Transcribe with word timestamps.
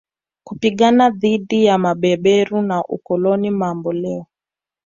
kupigana 0.43 1.09
dhidi 1.09 1.65
ya 1.65 1.77
mabeberu 1.77 2.61
na 2.61 2.83
ukoloni 2.85 3.49
mamboleo 3.51 4.27